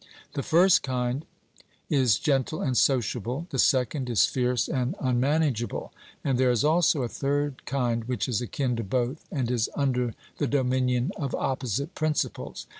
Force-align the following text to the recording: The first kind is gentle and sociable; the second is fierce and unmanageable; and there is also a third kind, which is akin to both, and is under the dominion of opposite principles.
The 0.33 0.41
first 0.41 0.81
kind 0.81 1.25
is 1.87 2.17
gentle 2.17 2.59
and 2.59 2.75
sociable; 2.75 3.45
the 3.51 3.59
second 3.59 4.09
is 4.09 4.25
fierce 4.25 4.67
and 4.67 4.95
unmanageable; 4.99 5.93
and 6.23 6.39
there 6.39 6.49
is 6.49 6.63
also 6.63 7.03
a 7.03 7.07
third 7.07 7.65
kind, 7.67 8.05
which 8.05 8.27
is 8.27 8.41
akin 8.41 8.75
to 8.77 8.83
both, 8.83 9.27
and 9.31 9.51
is 9.51 9.69
under 9.75 10.15
the 10.39 10.47
dominion 10.47 11.11
of 11.17 11.35
opposite 11.35 11.93
principles. 11.93 12.65